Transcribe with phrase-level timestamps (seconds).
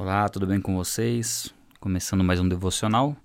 [0.00, 1.52] Olá, tudo bem com vocês?
[1.80, 3.16] Começando mais um devocional.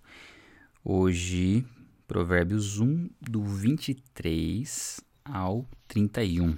[0.83, 1.63] Hoje,
[2.07, 6.57] Provérbios 1, do 23 ao 31.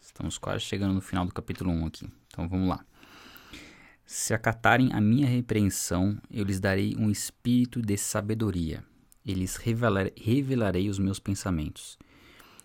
[0.00, 2.08] Estamos quase chegando no final do capítulo 1 aqui.
[2.26, 2.82] Então vamos lá.
[4.06, 8.82] Se acatarem a minha repreensão, eu lhes darei um espírito de sabedoria.
[9.22, 11.98] E lhes revelarei os meus pensamentos.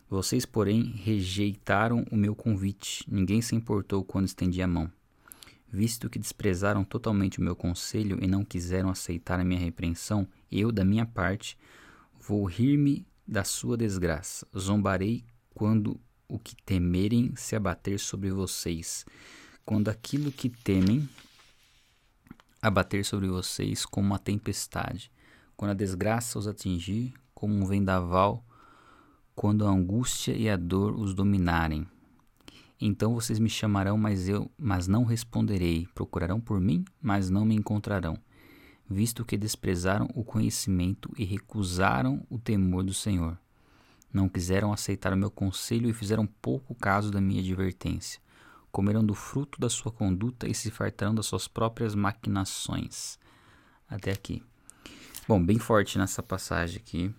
[0.09, 3.04] Vocês, porém, rejeitaram o meu convite.
[3.05, 4.89] Ninguém se importou quando estendi a mão.
[5.76, 10.72] Visto que desprezaram totalmente o meu conselho e não quiseram aceitar a minha repreensão, eu,
[10.72, 11.58] da minha parte,
[12.17, 14.48] vou rir-me da sua desgraça.
[14.58, 19.05] Zombarei quando o que temerem se abater sobre vocês.
[19.66, 21.09] Quando aquilo que temem
[22.62, 25.12] abater sobre vocês como uma tempestade.
[25.58, 28.45] Quando a desgraça os atingir como um vendaval.
[29.36, 31.86] Quando a angústia e a dor os dominarem
[32.80, 35.88] então vocês me chamarão, mas eu, mas não responderei.
[35.96, 38.18] Procurarão por mim, mas não me encontrarão,
[38.90, 43.38] visto que desprezaram o conhecimento e recusaram o temor do Senhor.
[44.12, 48.22] Não quiseram aceitar o meu conselho e fizeram pouco caso da minha advertência.
[48.72, 53.17] Comerão do fruto da sua conduta e se fartarão das suas próprias maquinações.
[53.89, 54.44] Até aqui.
[55.28, 57.14] Bom, bem forte nessa passagem aqui,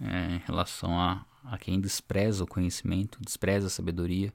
[0.00, 4.32] é, em relação a, a quem despreza o conhecimento, despreza a sabedoria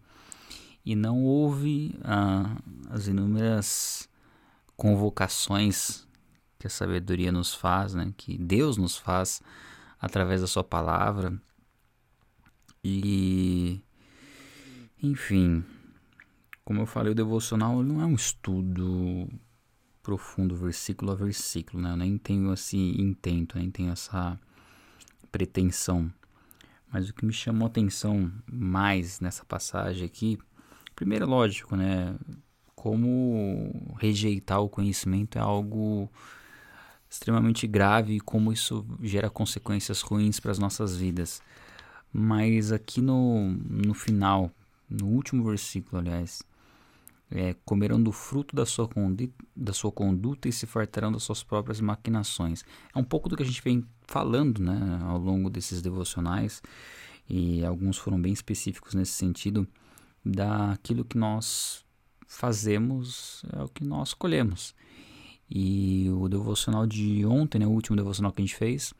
[0.86, 2.58] e não ouve ah,
[2.90, 4.10] as inúmeras
[4.76, 6.08] convocações
[6.58, 8.14] que a sabedoria nos faz, né?
[8.18, 9.42] que Deus nos faz
[10.00, 11.40] através da sua palavra.
[12.84, 13.80] E,
[15.02, 15.64] enfim,
[16.64, 19.28] como eu falei, o devocional não é um estudo
[20.02, 21.92] profundo, versículo a versículo, né?
[21.92, 24.40] Eu nem tenho esse intento, nem tenho essa
[25.32, 26.12] pretensão.
[26.92, 30.38] Mas o que me chamou atenção mais nessa passagem aqui,
[30.96, 32.16] primeiro, lógico, né?
[32.76, 36.10] Como rejeitar o conhecimento é algo
[37.10, 41.42] extremamente grave e como isso gera consequências ruins para as nossas vidas.
[42.12, 44.52] Mas aqui no, no final,
[44.90, 46.42] no último versículo, aliás,
[47.32, 48.90] é, comerão do fruto da sua,
[49.56, 52.64] da sua conduta e se fartarão das suas próprias maquinações.
[52.94, 56.62] É um pouco do que a gente vem falando né, ao longo desses devocionais,
[57.30, 59.66] e alguns foram bem específicos nesse sentido,
[60.24, 61.86] daquilo que nós
[62.28, 64.76] fazemos é o que nós colhemos.
[65.50, 68.94] E o devocional de ontem, né, o último devocional que a gente fez,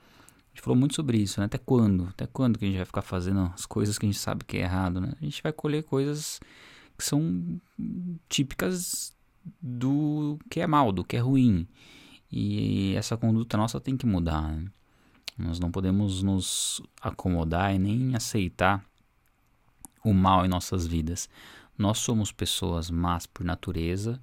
[0.52, 1.46] a gente falou muito sobre isso, né?
[1.46, 2.08] Até quando?
[2.08, 4.58] Até quando que a gente vai ficar fazendo as coisas que a gente sabe que
[4.58, 5.14] é errado, né?
[5.22, 6.42] A gente vai colher coisas
[7.02, 7.60] que são
[8.30, 9.12] típicas
[9.60, 11.68] do que é mal, do que é ruim.
[12.32, 14.52] E essa conduta nossa tem que mudar.
[14.52, 14.72] Né?
[15.36, 18.86] Nós não podemos nos acomodar e nem aceitar
[20.06, 21.28] o mal em nossas vidas.
[21.76, 24.22] Nós somos pessoas más por natureza,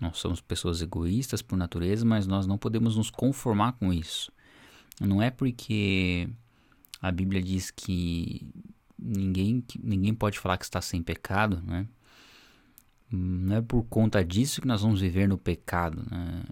[0.00, 4.32] nós somos pessoas egoístas por natureza, mas nós não podemos nos conformar com isso.
[5.00, 6.28] Não é porque
[7.00, 8.44] a Bíblia diz que
[8.98, 11.86] ninguém, ninguém pode falar que está sem pecado, né?
[13.10, 16.04] Não é por conta disso que nós vamos viver no pecado.
[16.10, 16.42] Né?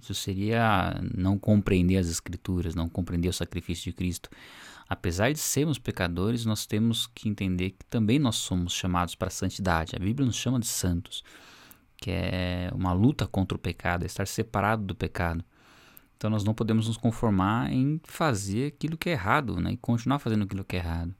[0.00, 4.30] Isso seria não compreender as Escrituras, não compreender o sacrifício de Cristo.
[4.88, 9.30] Apesar de sermos pecadores, nós temos que entender que também nós somos chamados para a
[9.30, 9.94] santidade.
[9.94, 11.22] A Bíblia nos chama de santos,
[11.96, 15.44] que é uma luta contra o pecado, é estar separado do pecado.
[16.16, 19.72] Então nós não podemos nos conformar em fazer aquilo que é errado né?
[19.72, 21.14] e continuar fazendo aquilo que é errado.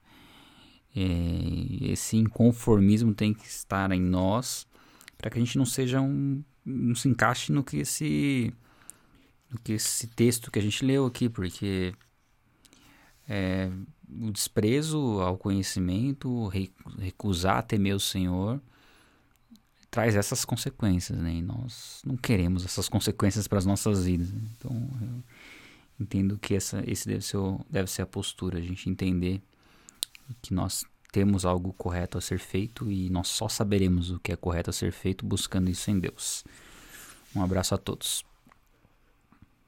[0.94, 4.66] É, esse inconformismo tem que estar em nós
[5.16, 8.52] para que a gente não seja um, não se encaixe no que esse
[9.50, 11.92] no que esse texto que a gente leu aqui, porque
[13.28, 13.70] é,
[14.08, 16.48] o desprezo ao conhecimento,
[16.98, 18.60] recusar temer o Senhor,
[19.90, 21.34] traz essas consequências, né?
[21.34, 24.32] E nós não queremos essas consequências para as nossas vidas.
[24.32, 24.42] Né?
[24.56, 25.24] Então, eu
[25.98, 29.42] entendo que essa, esse deve ser, deve ser a postura, a gente entender
[30.40, 34.36] que nós temos algo correto a ser feito e nós só saberemos o que é
[34.36, 36.44] correto a ser feito buscando isso em Deus.
[37.34, 38.24] Um abraço a todos.